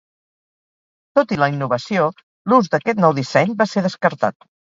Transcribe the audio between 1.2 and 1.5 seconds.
i la